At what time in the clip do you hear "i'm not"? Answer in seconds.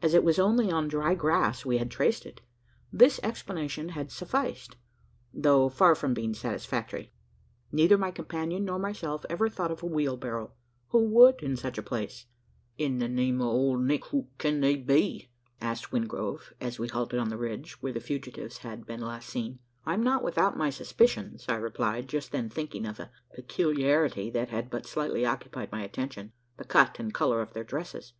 19.84-20.22